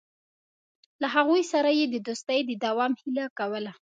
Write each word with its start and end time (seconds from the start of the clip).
له 1.01 1.07
هغوی 1.15 1.43
سره 1.53 1.69
یې 1.77 1.85
د 1.89 1.95
دوستۍ 2.07 2.39
د 2.45 2.51
دوام 2.65 2.91
هیله 3.01 3.25
کوله. 3.37 3.71